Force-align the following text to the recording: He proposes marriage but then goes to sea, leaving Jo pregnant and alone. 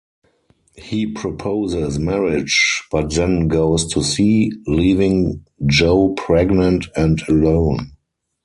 He 0.77 1.05
proposes 1.13 1.99
marriage 1.99 2.83
but 2.91 3.13
then 3.13 3.47
goes 3.47 3.85
to 3.93 4.01
sea, 4.01 4.51
leaving 4.65 5.45
Jo 5.67 6.15
pregnant 6.17 6.87
and 6.95 7.21
alone. 7.29 7.91